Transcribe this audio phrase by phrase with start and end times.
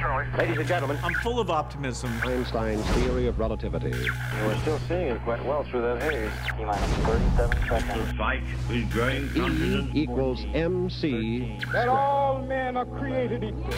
[0.00, 2.10] Ladies and gentlemen, I'm full of optimism.
[2.24, 3.90] Einstein's theory of relativity.
[3.90, 6.30] We're still seeing it quite well through that haze.
[6.56, 6.90] T minus
[7.36, 8.16] 37 seconds.
[8.16, 9.28] Fight with growing
[9.94, 13.74] E equals mc that all men are created equal.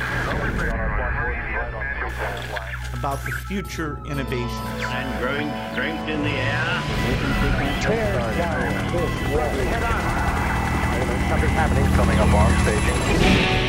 [2.95, 4.53] about the future innovations.
[4.79, 6.83] and growing strength in the air.
[7.83, 9.03] Tear down this
[9.35, 9.51] wall.
[11.29, 11.85] Something's happening.
[11.95, 13.62] Coming up on staging.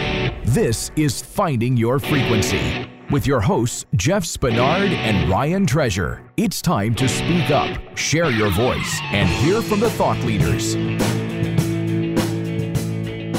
[0.53, 6.21] This is Finding Your Frequency with your hosts, Jeff Spinard and Ryan Treasure.
[6.37, 10.75] It's time to speak up, share your voice, and hear from the thought leaders.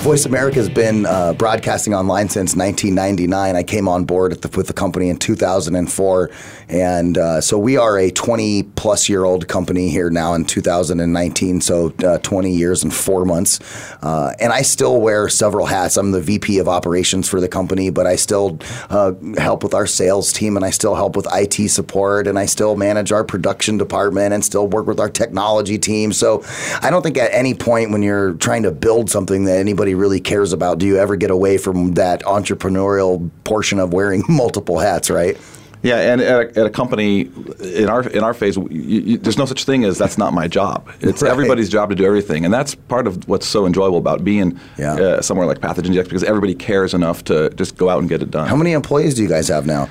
[0.05, 3.57] Voice America has been uh, broadcasting online since 1999.
[3.57, 6.31] I came on board the, with the company in 2004,
[6.69, 11.63] and uh, so we are a 20 plus year old company here now in 2019.
[11.63, 13.61] So uh, 20 years and four months,
[14.03, 15.97] uh, and I still wear several hats.
[15.97, 18.59] I'm the VP of operations for the company, but I still
[18.91, 22.45] uh, help with our sales team, and I still help with IT support, and I
[22.45, 26.13] still manage our production department, and still work with our technology team.
[26.13, 26.45] So
[26.83, 30.21] I don't think at any point when you're trying to build something that anybody really
[30.21, 35.11] cares about, do you ever get away from that entrepreneurial portion of wearing multiple hats,
[35.11, 35.37] right?
[35.83, 39.37] Yeah, and at a, at a company in our in our phase, you, you, there's
[39.37, 40.89] no such thing as that's not my job.
[41.01, 41.31] It's Right.
[41.31, 44.95] everybody's job to do everything, and that's part of what's so enjoyable about being Yeah.
[44.95, 48.23] uh, somewhere like Pathogen DX because everybody cares enough to just go out and get
[48.23, 48.49] it done.
[48.49, 49.91] How many employees do you guys have now?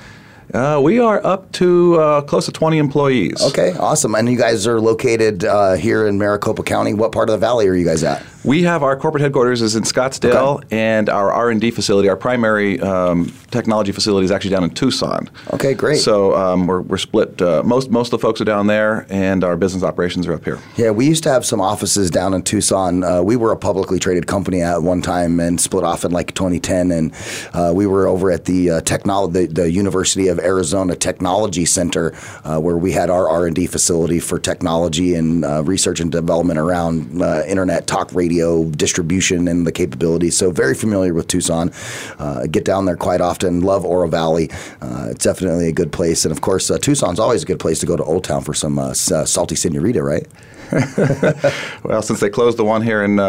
[0.52, 3.40] Uh, we are up to uh, close to 20 employees.
[3.40, 4.14] Okay, awesome.
[4.16, 6.92] And you guys are located uh, here in Maricopa County.
[6.92, 8.20] What part of the valley are you guys at?
[8.44, 12.16] We have our corporate headquarters is in Scottsdale, and our R and D facility, our
[12.16, 15.30] primary um, technology facility, is actually down in Tucson.
[15.54, 15.96] Okay, great.
[15.96, 17.40] So um, we're, we're split.
[17.40, 20.44] Uh, most most of the folks are down there, and our business operations are up
[20.44, 20.58] here.
[20.76, 23.02] Yeah, we used to have some offices down in Tucson.
[23.02, 26.34] Uh, we were a publicly traded company at one time and split off in like
[26.34, 26.90] 2010.
[26.90, 27.14] And
[27.54, 32.14] uh, we were over at the uh, technol- the, the University of Arizona Technology Center,
[32.44, 36.12] uh, where we had our R and D facility for technology and uh, research and
[36.12, 38.33] development around uh, internet talk radio
[38.70, 40.36] distribution and the capabilities.
[40.36, 41.70] So very familiar with Tucson.
[42.18, 43.60] Uh, get down there quite often.
[43.60, 44.50] Love Oro Valley.
[44.80, 46.24] Uh, it's definitely a good place.
[46.24, 48.54] And of course, uh, Tucson's always a good place to go to Old Town for
[48.54, 50.26] some uh, uh, salty senorita, right?
[51.84, 53.20] Well, since they closed the one here in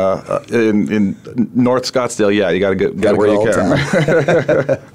[0.50, 3.62] in, in North Scottsdale, yeah, you got to get Gotta get where go you to
[3.62, 4.80] Old can.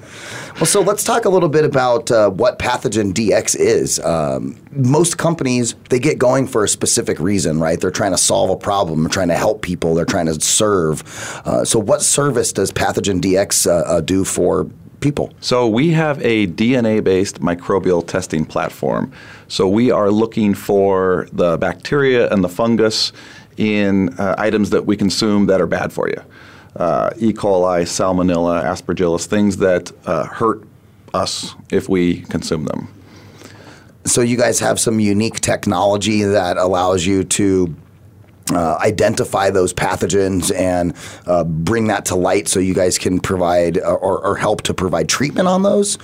[0.61, 3.99] Well, so let's talk a little bit about uh, what Pathogen DX is.
[3.99, 7.81] Um, most companies they get going for a specific reason, right?
[7.81, 11.01] They're trying to solve a problem, they're trying to help people, they're trying to serve.
[11.45, 15.33] Uh, so, what service does Pathogen DX uh, uh, do for people?
[15.39, 19.11] So we have a DNA-based microbial testing platform.
[19.47, 23.13] So we are looking for the bacteria and the fungus
[23.57, 26.23] in uh, items that we consume that are bad for you.
[26.75, 27.33] Uh, E.
[27.33, 30.63] coli, Salmonella, Aspergillus, things that uh, hurt
[31.13, 32.87] us if we consume them.
[34.05, 37.75] So, you guys have some unique technology that allows you to
[38.53, 40.93] uh, identify those pathogens and
[41.25, 45.07] uh, bring that to light so you guys can provide or, or help to provide
[45.07, 45.97] treatment on those?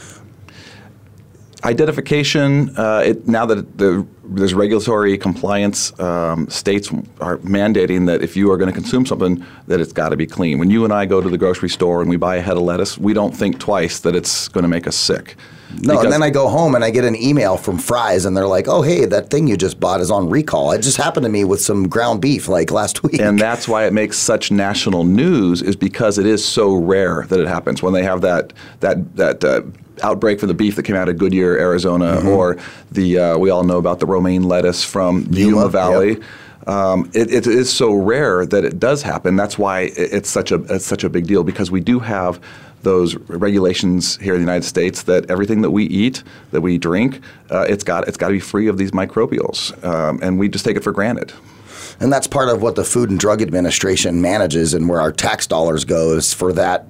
[1.68, 2.76] Identification.
[2.78, 6.90] Uh, it, now that the, there's regulatory compliance, um, states
[7.20, 10.26] are mandating that if you are going to consume something, that it's got to be
[10.26, 10.60] clean.
[10.60, 12.64] When you and I go to the grocery store and we buy a head of
[12.64, 15.36] lettuce, we don't think twice that it's going to make us sick.
[15.70, 18.38] No, Because- and then I go home and I get an email from Fry's and
[18.38, 21.26] they're like, "Oh, hey, that thing you just bought is on recall." It just happened
[21.26, 23.20] to me with some ground beef like last week.
[23.20, 27.42] and that's why it makes such national news is because it is so rare that
[27.42, 29.62] it happens when they have that that that uh,
[30.04, 32.58] outbreak for the beef that came out of Goodyear, Arizona, or
[32.92, 36.14] the uh, we all know about the romaine lettuce from the Yuma, Yuma Valley.
[36.14, 36.24] yep.
[36.68, 39.38] Um, it, it is so rare that it does happen.
[39.38, 42.42] That's why it's such a it's such a big deal because we do have
[42.84, 47.22] those regulations here in the United States that everything that we eat, that we drink,
[47.50, 50.66] uh, it's got it's got to be free of these microbials, um, and we just
[50.66, 51.32] take it for granted.
[52.00, 55.48] And that's part of what the Food and Drug Administration manages and where our tax
[55.48, 56.88] dollars goes for that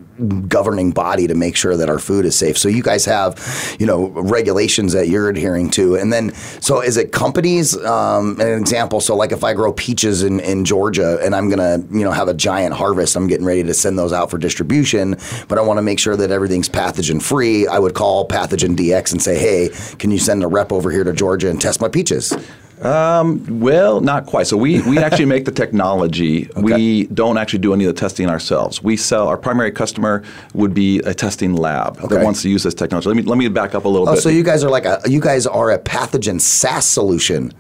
[0.48, 2.58] governing body to make sure that our food is safe.
[2.58, 5.96] So you guys have, you know, regulations that you're adhering to.
[5.96, 10.24] And then, so is it companies, um, an example, so like if I grow peaches
[10.24, 13.46] in, in Georgia and I'm going to, you know, have a giant harvest, I'm getting
[13.46, 15.18] ready to send those out for distribution,
[15.48, 19.12] but I want to make sure that everything's pathogen free, I would call Pathogen DX
[19.12, 21.90] and say, hey, can you send a rep over here to Georgia and test my
[21.90, 22.34] peaches?
[22.82, 24.48] Well, not quite.
[24.48, 26.50] So we, we actually make the technology.
[26.56, 28.82] We don't actually do any of the testing ourselves.
[28.84, 32.16] We sell our primary customer would be a testing lab Okay.
[32.16, 33.08] that wants to use this technology.
[33.10, 34.22] Let me let me back up a little Oh, bit.
[34.22, 37.54] so you guys are like a you guys are a pathogen SaaS solution.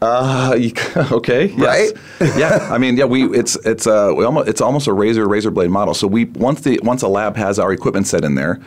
[0.00, 0.72] Uh, you-
[1.12, 1.46] okay.
[1.56, 1.92] Yes.
[2.36, 2.68] yeah.
[2.70, 3.04] I mean, yeah.
[3.04, 5.94] We it's it's uh we almost it's almost a razor razor blade model.
[5.94, 8.60] So we once the once a lab has our equipment set in there,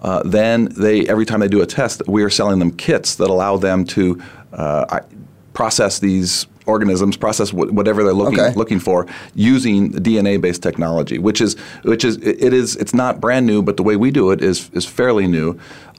[0.00, 3.30] uh, then they every time they do a test, we are selling them kits that
[3.30, 4.20] allow them to
[4.52, 5.00] uh,
[5.62, 8.52] process these organisms, process wh- whatever they're looking Okay.
[8.62, 8.98] looking for
[9.34, 11.50] using DNA-based technology, which is
[11.92, 14.56] which is it is it's not brand new, but the way we do it is
[14.72, 15.48] is fairly new,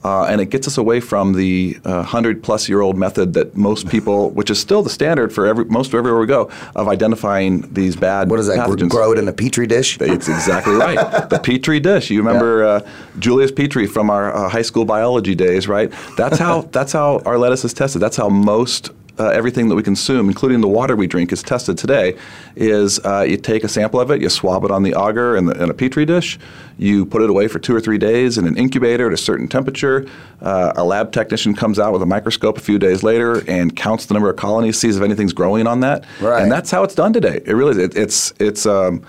[0.08, 3.48] uh, and it gets us away from the uh, hundred plus year old method that
[3.56, 6.42] most people, which is still the standard for every most everywhere we go,
[6.80, 8.58] of identifying these bad What is that?
[8.58, 8.90] pathogens.
[8.90, 9.96] Grow it in a petri dish?
[10.00, 11.00] It's exactly right.
[11.34, 12.10] The Petri dish.
[12.10, 12.80] You remember uh,
[13.18, 15.88] Julius Petri from our uh, high school biology days, right?
[16.20, 18.00] That's how that's how our lettuce is tested.
[18.04, 21.78] That's how most uh, everything that we consume, including the water we drink, is tested
[21.78, 22.16] today.
[22.56, 25.46] Is uh, you take a sample of it, you swab it on the agar in,
[25.46, 26.38] the, in a Petri dish,
[26.78, 29.46] you put it away for two or three days in an incubator at a certain
[29.48, 30.06] temperature.
[30.40, 34.06] Uh, a lab technician comes out with a microscope a few days later and counts
[34.06, 36.42] the number of colonies, sees if anything's growing on that, Right.
[36.42, 37.40] and that's how it's done today.
[37.46, 37.82] It really.
[37.82, 39.02] It, it's it's um,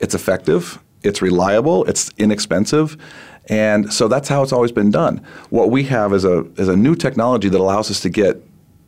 [0.00, 0.78] it's effective.
[1.04, 1.84] It's reliable.
[1.84, 2.96] It's inexpensive.
[3.48, 5.20] And so that's how it's always been done.
[5.50, 8.40] What we have is a is a new technology that allows us to get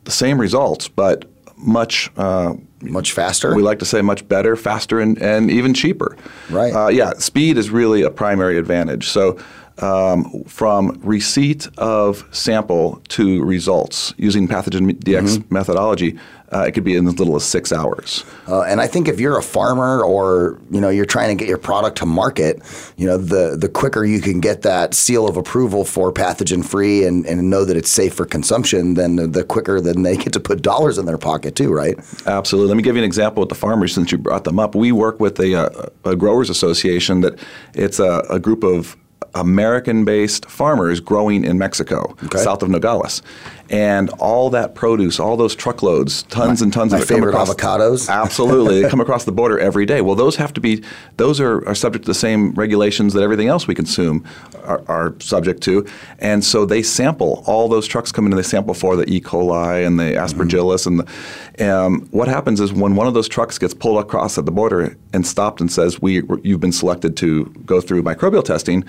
[0.05, 1.25] the same results, but
[1.57, 3.53] much uh, Much faster?
[3.55, 6.15] we like to say much better, faster, and, and even cheaper.
[6.49, 6.73] Right.
[6.73, 9.07] Uh, yeah, speed is really a primary advantage.
[9.09, 9.37] So,
[9.79, 15.53] um, from receipt of sample to results using pathogen DX Mm-hmm.
[15.53, 16.17] methodology,
[16.55, 18.23] uh, it could be in as little as six hours.
[18.47, 21.49] Uh, and I think if you're a farmer or you know you're trying to get
[21.49, 22.61] your product to market,
[22.97, 27.03] you know the the quicker you can get that seal of approval for pathogen free
[27.05, 30.31] and, and know that it's safe for consumption, then the, the quicker then they get
[30.33, 31.97] to put dollars in their pocket too, right?
[32.25, 32.69] Absolutely.
[32.69, 34.75] Let me give you an example with the farmers since you brought them up.
[34.75, 37.37] We work with a, uh, a growers association that
[37.73, 38.95] it's a, a group of
[39.33, 42.37] American-based farmers growing in Mexico, Okay.
[42.39, 43.21] south of Nogales.
[43.69, 48.09] And all that produce, all those truckloads, tons and tons my of favorite avocados.
[48.23, 50.01] Absolutely, they come across the border every day.
[50.01, 50.83] Well, those have to be;
[51.17, 54.23] those are, are subject to the same regulations that everything else we consume
[54.63, 55.85] are, are subject to.
[56.19, 59.19] And so they sample all those trucks come in and they sample for the E.
[59.19, 60.85] coli and the Aspergillus.
[60.85, 64.45] And the, um, what happens is when one of those trucks gets pulled across at
[64.45, 68.85] the border and stopped and says, "We, you've been selected to go through microbial testing."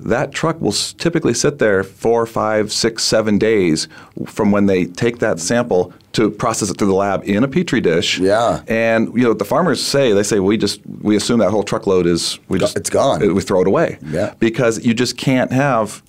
[0.00, 3.88] That truck will typically sit there four, five, six, seven days
[4.26, 7.80] from when they take that sample to process it through the lab in a petri
[7.80, 8.18] dish.
[8.18, 8.62] Yeah.
[8.66, 12.06] And you know the farmers say they say we just we assume that whole truckload
[12.06, 13.34] is we just It's gone.
[13.34, 13.98] We throw it away.
[14.02, 14.34] Yeah.
[14.38, 16.02] Because you just can't have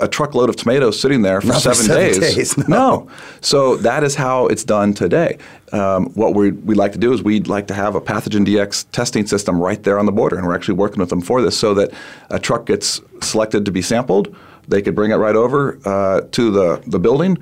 [0.00, 2.54] a truckload of tomatoes sitting there for Not for seven, seven days.
[2.54, 3.08] days, no.
[3.40, 5.38] So that is how it's done today.
[5.72, 8.86] Um, what we we like to do is we'd like to have a pathogen DX
[8.92, 11.56] testing system right there on the border, and we're actually working with them for this,
[11.58, 11.92] so that
[12.30, 14.34] a truck gets selected to be sampled.
[14.68, 17.36] They could bring it right over uh, to the the building.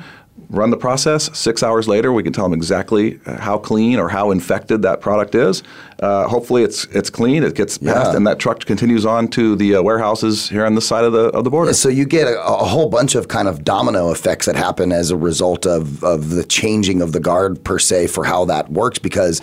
[0.51, 1.29] Run the process.
[1.39, 5.03] Six hours later, we can tell them exactly uh, how clean or how infected that
[5.03, 5.63] product is.
[6.01, 7.43] Uh, hopefully, it's it's clean.
[7.45, 8.17] It gets passed, Yeah.
[8.17, 11.25] and that truck continues on to the uh, warehouses here on this side of the
[11.37, 11.75] of the border.
[11.75, 15.11] So you get a, a whole bunch of kind of domino effects that happen as
[15.11, 18.99] a result of, of the changing of the guard per se for how that works
[18.99, 19.43] because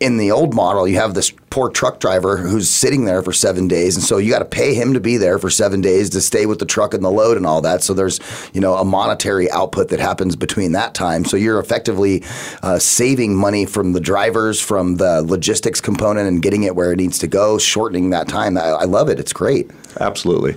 [0.00, 3.68] in the old model you have this poor truck driver who's sitting there for seven
[3.68, 6.20] days and so you got to pay him to be there for seven days to
[6.20, 7.82] stay with the truck and the load and all that.
[7.82, 8.20] So there's
[8.52, 11.24] you know a monetary output that happens between that time.
[11.24, 12.24] So you're effectively
[12.62, 16.96] uh, saving money from the drivers from the logistics component and getting it where it
[16.96, 18.56] needs to go shortening that time.
[18.56, 19.18] I, I love it.
[19.18, 19.70] It's great.
[20.00, 20.56] Absolutely.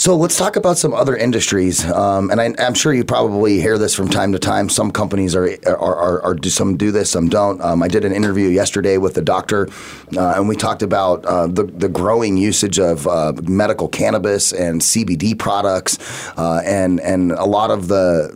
[0.00, 3.76] So let's talk about some other industries, um, and I, I'm sure you probably hear
[3.76, 4.70] this from time to time.
[4.70, 7.60] Some companies are are, are, are do some do this, some don't.
[7.60, 9.68] Um, I did an interview yesterday with a doctor,
[10.16, 14.80] uh, and we talked about uh, the the growing usage of uh, medical cannabis and
[14.80, 15.98] CBD products,
[16.38, 18.32] uh, and and a lot of the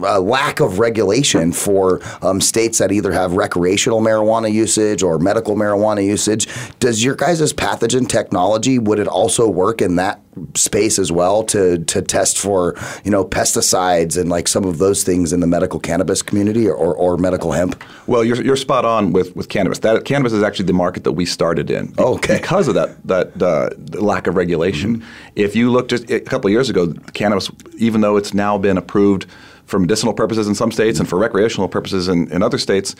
[0.08, 5.54] uh, lack of regulation for um, states that either have recreational marijuana usage or medical
[5.54, 6.48] marijuana usage.
[6.78, 10.20] Does your guys' pathogen technology would it also work in that
[10.54, 12.74] space as well to to test for
[13.04, 16.94] you know pesticides and like some of those things in the medical cannabis community or,
[16.94, 17.82] or, medical hemp?
[18.06, 19.80] Well, you're, you're spot on with, with cannabis.
[19.80, 21.92] That cannabis is actually the market that we started in.
[21.98, 22.38] Oh, okay.
[22.38, 25.04] Because of that that uh, the lack of regulation.
[25.34, 29.26] If you look just a couple years ago, cannabis, even though it's now been approved
[29.66, 32.96] for medicinal purposes in some states and for recreational purposes in, in other states.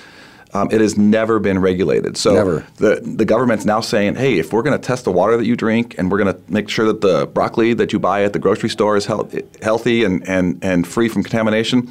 [0.55, 2.17] Um, it has never been regulated.
[2.17, 2.67] So Never.
[2.77, 5.57] the the government's now saying, hey, if we're going to test the water that you
[5.57, 8.39] drink and we're going to make sure that the broccoli that you buy at the
[8.39, 11.91] grocery store is health, healthy and, and, and free from contamination,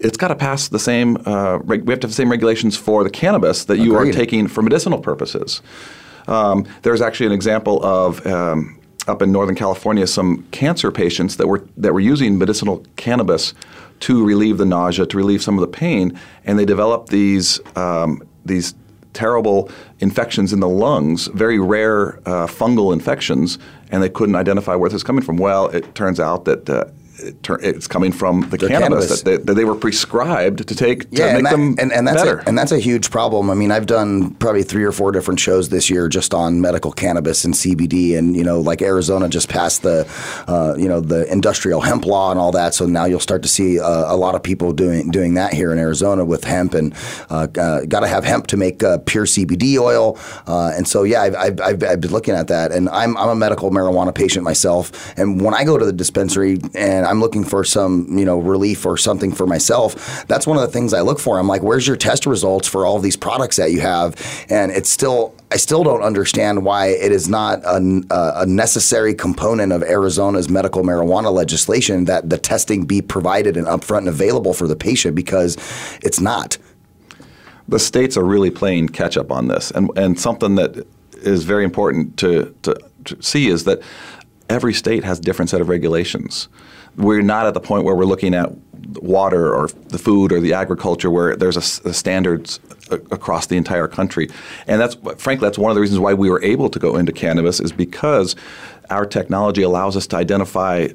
[0.00, 1.18] it's got to pass the same.
[1.26, 4.10] Uh, reg- we have to have the same regulations for the cannabis that you are
[4.10, 5.60] taking for medicinal purposes.
[6.28, 8.78] Um, there's actually an example of um,
[9.08, 13.54] up in Northern California some cancer patients that were that were using medicinal cannabis
[14.00, 18.22] to relieve the nausea, to relieve some of the pain, and they developed these um,
[18.44, 18.74] these
[19.12, 23.58] terrible infections in the lungs, very rare uh, fungal infections,
[23.90, 25.36] and they couldn't identify where this was coming from.
[25.36, 26.68] Well, it turns out that.
[26.68, 26.84] Uh,
[27.22, 29.22] it it's coming from the cannabis, cannabis.
[29.22, 31.92] That, they, that they were prescribed to take to yeah, make and, that, them and,
[31.92, 32.38] and that's better.
[32.38, 33.50] A, and that's a huge problem.
[33.50, 36.92] I mean, I've done probably three or four different shows this year just on medical
[36.92, 40.06] cannabis and CBD, and you know, like Arizona just passed the,
[40.48, 42.74] uh, you know, the industrial hemp law and all that.
[42.74, 45.72] So now you'll start to see uh, a lot of people doing doing that here
[45.72, 46.94] in Arizona with hemp, and
[47.30, 50.18] uh, uh, got to have hemp to make uh, pure CBD oil.
[50.46, 53.28] Uh, and so yeah, I've, I've, I've, I've been looking at that, and I'm I'm
[53.28, 57.44] a medical marijuana patient myself, and when I go to the dispensary and I'm looking
[57.44, 61.02] for some you know relief or something for myself, that's one of the things I
[61.02, 61.38] look for.
[61.38, 64.16] I'm like, where's your test results for all these products that you have?
[64.48, 68.02] And it's still I still don't understand why it is not a,
[68.42, 73.98] a necessary component of Arizona's medical marijuana legislation that the testing be provided and upfront
[73.98, 75.56] and available for the patient because
[76.02, 76.56] it's not.
[77.68, 80.86] the states are really playing catch up on this, and and something that
[81.22, 83.80] is very important to, to, to see is that
[84.48, 86.48] every state has a different set of regulations.
[86.96, 88.52] We're not at the point where we're looking at
[88.96, 93.88] water or the food or the agriculture where there's a, a standards across the entire
[93.88, 94.28] country,
[94.66, 97.12] and that's frankly that's one of the reasons why we were able to go into
[97.12, 98.36] cannabis is because
[98.90, 100.88] our technology allows us to identify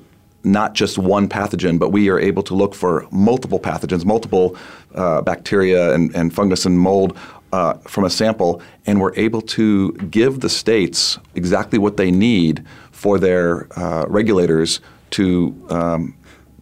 [0.44, 4.56] not just one pathogen, but we are able to look for multiple pathogens, multiple
[4.96, 7.18] uh, bacteria and, and fungus and mold
[7.52, 12.64] uh, from a sample, and we're able to give the states exactly what they need
[12.92, 14.80] for their uh, regulators
[15.12, 16.18] to um,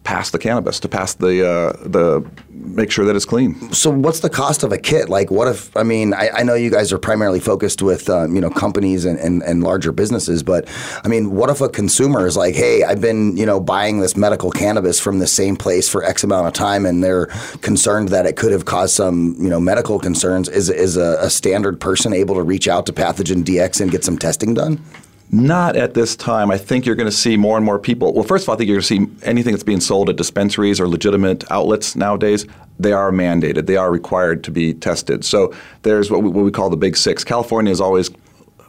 [0.06, 3.72] pass the cannabis, to pass the uh, the make sure that it's clean.
[3.72, 5.08] So what's the cost of a kit?
[5.08, 5.76] Like, what if?
[5.76, 9.04] I mean, I, I know you guys are primarily focused with um, you know companies
[9.04, 10.68] and, and, and larger businesses, but
[11.04, 14.16] I mean, what if a consumer is like, hey, I've been you know buying this
[14.16, 17.26] medical cannabis from the same place for X amount of time, and they're
[17.60, 20.48] concerned that it could have caused some you know medical concerns.
[20.48, 24.04] Is is a, a standard person able to reach out to Pathogen DX and get
[24.04, 24.80] some testing done?
[25.30, 26.50] Not at this time.
[26.50, 28.14] I think you're going to see more and more people.
[28.14, 30.16] Well, first of all, I think you're going to see anything that's being sold at
[30.16, 32.46] dispensaries or legitimate outlets nowadays.
[32.78, 33.66] They are mandated.
[33.66, 35.24] They are required to be tested.
[35.24, 35.52] So
[35.82, 37.24] there's what we, what we call the big six.
[37.24, 38.10] California has always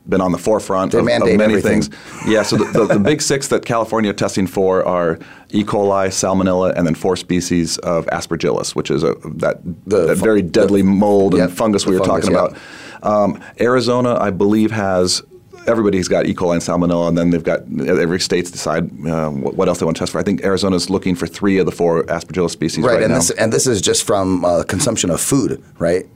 [0.09, 1.81] been on the forefront of, of many everything.
[1.83, 1.89] things.
[2.25, 2.41] Yeah.
[2.41, 5.63] So the, the, the big six that California testing for are E.
[5.63, 10.23] coli, Salmonella, and then four species of Aspergillus, which is a that, The that fu-
[10.23, 12.57] very deadly mold and fungus we were fungus, talking about.
[13.03, 15.21] Um, Arizona, I believe, has
[15.67, 16.33] everybody's got E.
[16.33, 19.85] coli and salmonella, and then they've got every state's decide uh, what, what else they
[19.85, 20.19] want to test for.
[20.19, 23.19] I think Arizona's looking for three of the four Aspergillus species right, Right, and now.
[23.19, 26.07] this and this is just from uh, consumption of food, right?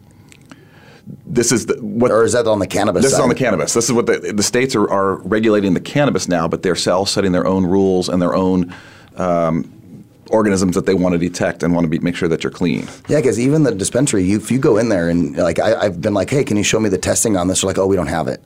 [1.26, 3.04] this is the, what Or is that on the cannabis?
[3.04, 3.74] This is on the cannabis.
[3.74, 7.06] This is what the, the states are, are regulating the cannabis now, but they're all
[7.06, 8.74] setting their own rules and their own
[9.18, 12.52] um, organisms that they want to detect and want to be, make sure that you're
[12.52, 12.88] clean.
[13.08, 16.02] Yeah, because even the dispensary, you, if you go in there and like I, I've
[16.02, 17.62] been like, hey, can you show me the testing on this?
[17.62, 18.46] They're like, oh, we don't have it.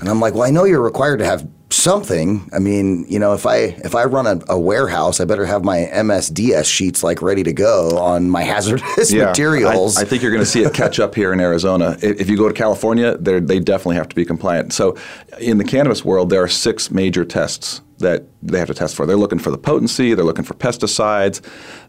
[0.00, 2.48] And I'm like, well, I know you're required to have something.
[2.52, 5.64] I mean, you know, if I if I run a, a warehouse, I better have
[5.64, 9.96] my MSDS sheets like ready to go on my hazardous materials.
[9.96, 11.96] I, I think you're going to see it catch up here in Arizona.
[12.02, 14.72] If, if you go to California, they definitely have to be compliant.
[14.72, 14.96] So,
[15.40, 19.06] in the cannabis world, there are six major tests that they have to test for.
[19.06, 20.14] They're looking for the potency.
[20.14, 21.40] They're looking for pesticides.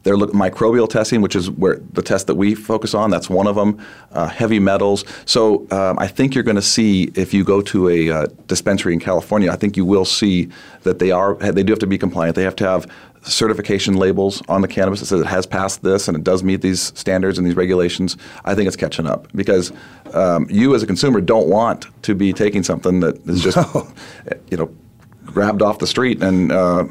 [0.04, 3.10] They're looking microbial testing, which is where the test that we focus on.
[3.10, 3.80] That's one of them.
[4.12, 5.04] Uh, heavy metals.
[5.26, 8.94] So, um, I think you're going to see if you go to a uh, dispensary
[8.94, 10.50] in California, I think you will see
[10.84, 12.36] that they are they do have to be compliant.
[12.36, 12.88] They have to have
[13.24, 16.62] certification labels on the cannabis that says it has passed this and it does meet
[16.62, 19.72] these standards and these regulations, I think it's catching up because
[20.14, 23.58] um, you as a consumer don't want to be taking something that is just,
[24.52, 24.74] you know,
[25.28, 26.86] grabbed off the street and uh,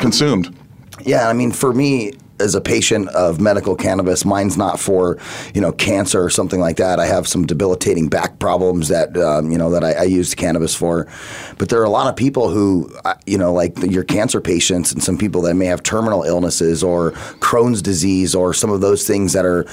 [0.00, 0.56] consumed.
[1.04, 5.18] Yeah, I mean, for me as a patient of medical cannabis, mine's not for
[5.54, 6.98] you know cancer or something like that.
[6.98, 10.74] I have some debilitating back problems that um, you know that I, I used cannabis
[10.74, 11.06] for,
[11.58, 14.92] but there are a lot of people who uh, you know like your cancer patients
[14.92, 19.06] and some people that may have terminal illnesses or Crohn's disease or some of those
[19.06, 19.66] things that are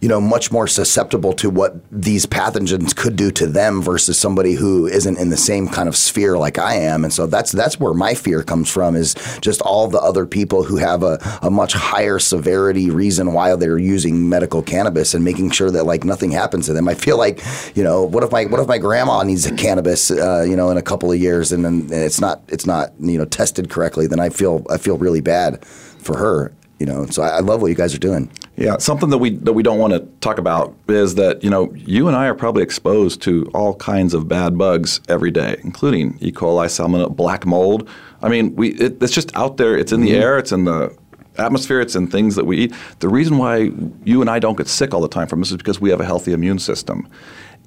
[0.00, 4.54] you know, much more susceptible to what these pathogens could do to them versus somebody
[4.54, 7.04] who isn't in the same kind of sphere like I am.
[7.04, 10.62] And so that's that's where my fear comes from is just all the other people
[10.62, 15.50] who have a, a much higher severity reason why they're using medical cannabis and making
[15.50, 16.88] sure that like nothing happens to them.
[16.88, 17.42] I feel like,
[17.74, 20.76] you know, what if my what if my grandma needs cannabis, uh, you know, in
[20.76, 24.06] a couple of years and then it's not it's not you know tested correctly?
[24.06, 26.52] Then I feel I feel really bad for her.
[26.78, 28.30] You know, so I, I love what you guys are doing.
[28.56, 31.72] Yeah, something that we that we don't want to talk about is that you know
[31.74, 36.18] you and I are probably exposed to all kinds of bad bugs every day, including
[36.20, 36.32] E.
[36.32, 37.88] coli, salmonella, black mold.
[38.22, 39.76] I mean, we it, it's just out there.
[39.76, 40.22] It's in the mm-hmm.
[40.22, 40.38] air.
[40.38, 40.96] It's in the
[41.38, 41.80] atmosphere.
[41.80, 42.74] It's in things that we eat.
[43.00, 43.70] The reason why
[44.04, 46.00] you and I don't get sick all the time from this is because we have
[46.00, 47.08] a healthy immune system.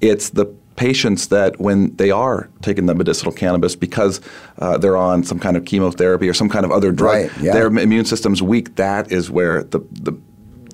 [0.00, 0.46] It's the
[0.80, 4.18] patients that when they are taking the medicinal cannabis because
[4.60, 7.52] uh, they're on some kind of chemotherapy or some kind of other drug, Right, yeah.
[7.52, 8.76] their immune system's weak.
[8.76, 10.18] That is where the, the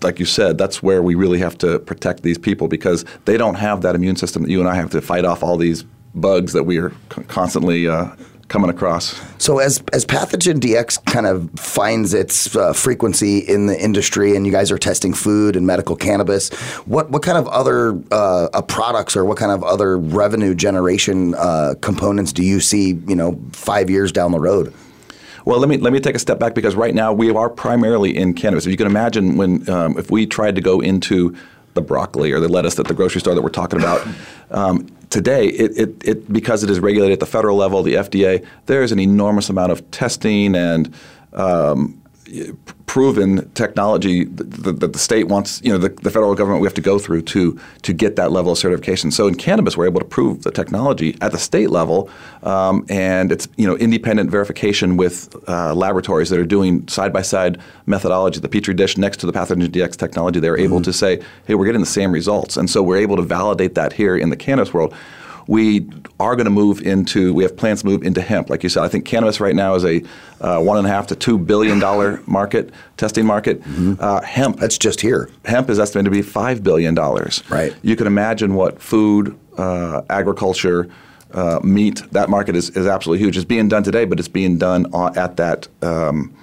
[0.02, 3.56] like you said, that's where we really have to protect these people because they don't
[3.56, 5.82] have that immune system that you and I have to fight off all these
[6.14, 6.92] bugs that we are
[7.26, 8.06] constantly uh,
[8.56, 9.20] coming across.
[9.36, 14.46] So as as Pathogen DX kind of finds its uh, frequency in the industry, and
[14.46, 16.48] you guys are testing food and medical cannabis,
[16.86, 21.34] what what kind of other uh, uh, products or what kind of other revenue generation
[21.34, 22.94] uh, components do you see?
[23.06, 24.72] You know, five years down the road.
[25.44, 28.16] Well, let me let me take a step back because right now we are primarily
[28.16, 28.64] in cannabis.
[28.64, 31.36] If you can imagine when um, if we tried to go into
[31.75, 34.00] the broccoli or the lettuce at the grocery store that we're talking about
[34.50, 38.44] um, today, it, it, it because it is regulated at the federal level, the FDA,
[38.66, 40.94] there is an enormous amount of testing and
[41.32, 42.00] um,
[42.87, 46.75] proven technology that, that the state wants, you know, the, the federal government we have
[46.75, 49.11] to go through to to get that level of certification.
[49.11, 52.09] So in cannabis, we're able to prove the technology at the state level,
[52.42, 57.23] um, and it's you know independent verification with uh, laboratories that are doing side by
[57.23, 58.40] side methodology.
[58.40, 61.66] The petri dish next to the pathogen DX technology, they're able to say, hey, we're
[61.66, 64.73] getting the same results, and so we're able to validate that here in the cannabis
[64.73, 64.95] world
[65.47, 65.88] we
[66.19, 68.50] are going to move into we have plans to move into hemp.
[68.50, 70.03] Like you said i think cannabis right now is a
[70.41, 73.62] uh, one and a half to two billion dollar market testing market.
[74.00, 74.59] Uh, hemp.
[74.59, 75.31] That's just here.
[75.45, 77.43] hemp is estimated to be five billion dollars.
[77.50, 77.75] Right.
[77.83, 80.88] you can imagine what food uh, agriculture
[81.33, 83.37] uh, meat that market is, is absolutely huge.
[83.37, 84.87] It's being done today but it's being done
[85.17, 86.35] at that um,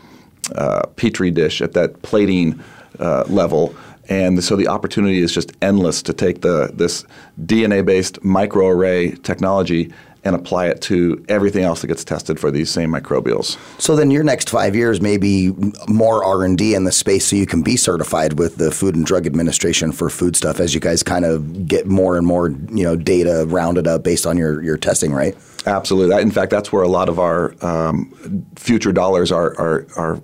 [0.56, 2.62] uh, petri dish at that plating
[3.00, 3.76] uh, level
[4.10, 7.06] and so the opportunity is just endless to take the this
[7.40, 9.92] DNA-based microarray technology
[10.26, 13.58] and apply it to everything else that gets tested for these same microbials.
[13.82, 15.52] So then your next five years may be
[15.88, 18.96] more R and D in the space, so you can be certified with the Food
[18.96, 22.50] and Drug Administration for food stuff as you guys kind of get more and more
[22.50, 25.36] you know data rounded up based on your your testing, right?
[25.66, 26.22] Absolutely.
[26.22, 30.22] In fact, that's where a lot of our um, future dollars are are, are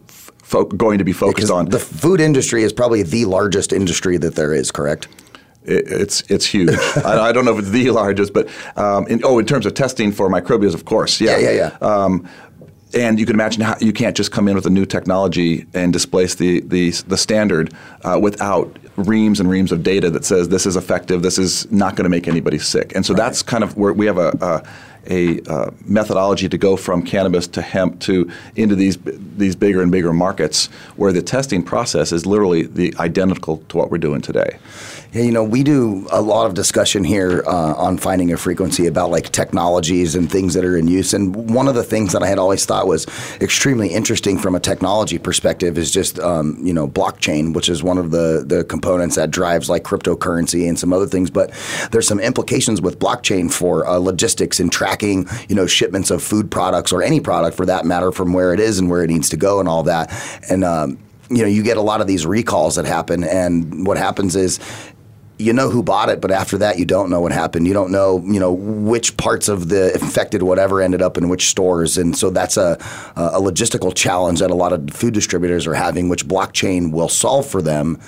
[0.49, 1.69] fo- going to be focused 'Cause on.
[1.69, 5.07] the food industry is probably the largest industry that there is, correct?
[5.63, 6.69] It, it's it's huge.
[7.05, 9.73] I, I don't know if it's the largest, but um, in, oh, in terms of
[9.73, 11.87] testing for microbials, of course, yeah, Yeah, yeah, yeah.
[11.87, 12.27] Um,
[12.95, 15.93] and you can imagine how you can't just come in with a new technology and
[15.93, 17.71] displace the the, the standard
[18.03, 21.95] uh, without reams and reams of data that says this is effective, this is not
[21.95, 22.91] going to make anybody sick.
[22.95, 24.29] And so that's kind of where we have a.
[24.41, 24.63] a
[25.07, 28.97] a uh, methodology to go from cannabis to hemp to into these
[29.37, 33.91] these bigger and bigger markets where the testing process is literally the identical to what
[33.91, 34.59] we're doing today.
[35.11, 38.85] Yeah, you know, we do a lot of discussion here uh, on finding a frequency
[38.85, 41.15] about like technologies and things that are in use.
[41.15, 43.07] And one of the things that I had always thought was
[43.41, 47.97] extremely interesting from a technology perspective is just, um, you know, blockchain, which is one
[47.97, 51.31] of the, the components that drives like cryptocurrency and some other things.
[51.31, 51.51] But
[51.89, 56.49] there's some implications with blockchain for uh, logistics and tracking, you know, shipments of food
[56.49, 59.29] products or any product for that matter from where it is and where it needs
[59.29, 60.11] to go and all that.
[60.49, 60.97] And, um,
[61.29, 64.59] you know, you get a lot of these recalls that happen, and what happens is
[65.37, 67.67] you know who bought it, but after that, you don't know what happened.
[67.67, 71.47] You don't know, you know, which parts of the infected whatever ended up in which
[71.49, 72.77] stores, and so that's a
[73.15, 77.45] a logistical challenge that a lot of food distributors are having, which blockchain will solve
[77.45, 77.99] for them.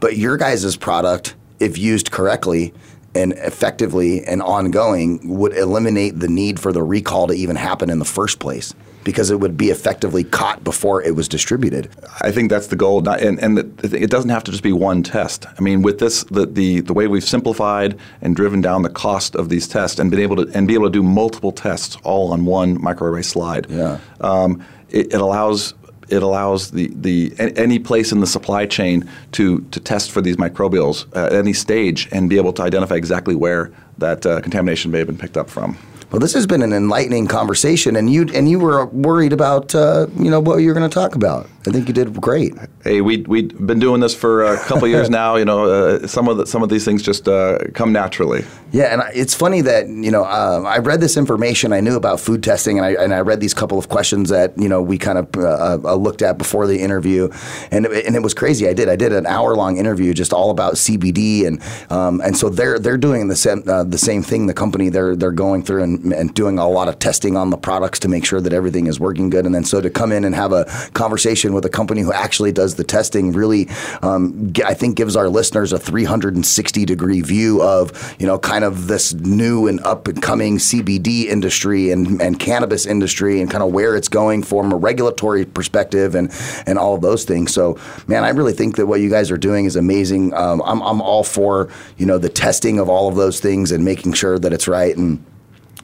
[0.00, 2.74] But your guys' product, if used correctly
[3.14, 7.98] and effectively and ongoing, would eliminate the need for the recall to even happen in
[7.98, 8.74] the first place
[9.04, 11.90] because it would be effectively caught before it was distributed.
[12.22, 15.02] I think that's the goal, and, and the, it doesn't have to just be one
[15.02, 15.46] test.
[15.46, 19.36] I mean, with this, the, the the way we've simplified and driven down the cost
[19.36, 22.32] of these tests, and been able to and be able to do multiple tests all
[22.32, 23.66] on one microarray slide.
[23.68, 23.98] Yeah.
[24.20, 25.74] Um, it, it allows
[26.14, 30.36] it allows the, the any place in the supply chain to to test for these
[30.36, 34.98] microbials at any stage and be able to identify exactly where that uh, contamination may
[34.98, 35.76] have been picked up from.
[36.10, 40.06] Well, this has been an enlightening conversation, and you and you were worried about uh,
[40.16, 41.48] you know what you were going to talk about.
[41.66, 42.52] I think you did great.
[42.82, 45.36] Hey, we we've been doing this for a couple years now.
[45.36, 48.44] You know, uh, some of the, some of these things just uh, come naturally.
[48.70, 51.72] Yeah, and I- it's funny that you know um, I read this information.
[51.72, 54.52] I knew about food testing, and I and I read these couple of questions that
[54.58, 57.30] you know we kind of uh, uh, looked at before the interview,
[57.70, 58.68] and it, and it was crazy.
[58.68, 62.36] I did I did an hour long interview just all about CBD, and um, and
[62.36, 64.48] so they're they're doing the same uh, the same thing.
[64.48, 67.56] The company they're they're going through and, and doing a lot of testing on the
[67.56, 70.24] products to make sure that everything is working good, and then so to come in
[70.26, 73.68] and have a conversation with a company who actually does the testing really,
[74.02, 78.86] um, I think, gives our listeners a 360 degree view of you know kind of
[78.86, 83.72] this new and up and coming CBD industry and, and cannabis industry and kind of
[83.72, 86.30] where it's going from a regulatory perspective and
[86.66, 87.52] and all of those things.
[87.52, 90.34] So, man, I really think that what you guys are doing is amazing.
[90.34, 93.84] Um, I'm I'm all for you know the testing of all of those things and
[93.84, 95.24] making sure that it's right and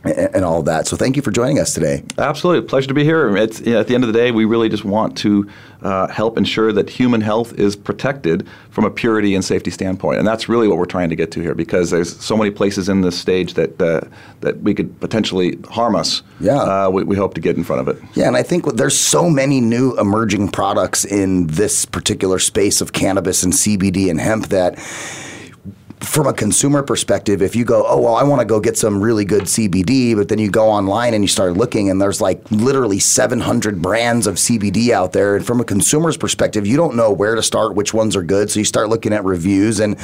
[0.05, 0.87] and all of that.
[0.87, 2.03] So, thank you for joining us today.
[2.19, 3.37] Absolutely, pleasure to be here.
[3.37, 5.49] It's, you know, at the end of the day, we really just want to
[5.83, 10.27] uh, help ensure that human health is protected from a purity and safety standpoint, and
[10.27, 11.55] that's really what we're trying to get to here.
[11.55, 14.01] Because there's so many places in this stage that uh,
[14.41, 16.23] that we could potentially harm us.
[16.41, 16.57] Yeah.
[16.57, 18.03] uh, we, we hope to get in front of it.
[18.15, 22.93] Yeah, and I think there's so many new emerging products in this particular space of
[22.93, 24.79] cannabis and CBD and hemp that
[26.01, 29.03] from a consumer perspective, if you go, oh, well, I want to go get some
[29.03, 32.51] really good CBD, but then you go online and you start looking, and there's like
[32.51, 35.37] literally 700 brands of CBD out there.
[35.37, 38.51] And from a consumer's perspective, you don't know where to start, which ones are good.
[38.51, 39.79] So you start looking at reviews.
[39.79, 39.99] And,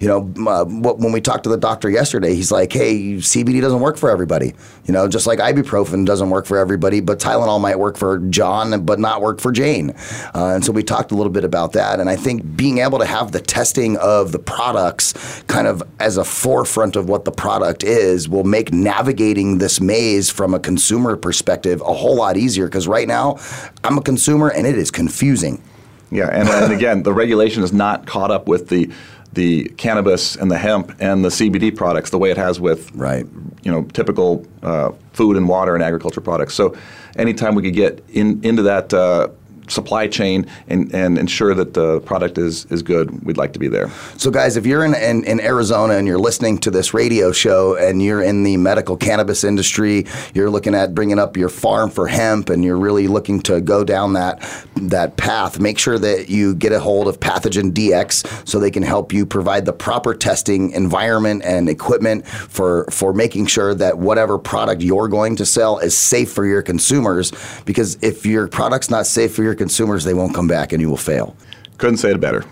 [0.00, 3.80] you know, uh, when we talked to the doctor yesterday, he's like, hey, CBD doesn't
[3.80, 4.54] work for everybody.
[4.86, 8.84] You know, just like ibuprofen doesn't work for everybody, but Tylenol might work for John,
[8.86, 9.90] but not work for Jane.
[10.34, 12.00] Uh, and so we talked a little bit about that.
[12.00, 16.16] And I think being able to have the testing of the products kind of as
[16.16, 21.16] a forefront of what the product is will make navigating this maze from a consumer
[21.16, 22.66] perspective a whole lot easier.
[22.66, 23.38] Because right now,
[23.84, 25.62] I'm a consumer and it is confusing.
[26.10, 28.90] Yeah, and, and again, the regulation is not caught up with the
[29.32, 33.26] the cannabis and the hemp and the CBD products the way it has with Right.
[33.62, 36.54] you know typical uh, food and water and agriculture products.
[36.54, 36.76] So
[37.16, 39.28] anytime we could get in, into that uh,
[39.68, 43.68] supply chain and, and ensure that the product is, is good, we'd like to be
[43.68, 43.90] there.
[44.16, 47.76] So, guys, if you're in, in, in Arizona and you're listening to this radio show
[47.76, 52.06] and you're in the medical cannabis industry, you're looking at bringing up your farm for
[52.06, 54.42] hemp, and you're really looking to go down that
[54.76, 58.82] that path, make sure that you get a hold of Pathogen DX so they can
[58.82, 64.38] help you provide the proper testing environment and equipment for for making sure that whatever
[64.38, 67.32] product you're going to sell is safe for your consumers.
[67.64, 70.88] Because if your product's not safe for your consumers, they won't come back and you
[70.88, 71.36] will fail.
[71.78, 72.44] Couldn't say it better.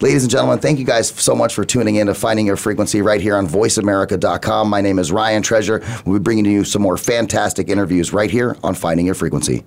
[0.00, 3.00] Ladies and gentlemen, thank you guys so much for tuning in to Finding Your Frequency
[3.00, 4.68] right here on VoiceAmerica.com.
[4.68, 5.82] My name is Ryan Treasure.
[6.04, 9.64] We'll be bringing you some more fantastic interviews right here on Finding Your Frequency.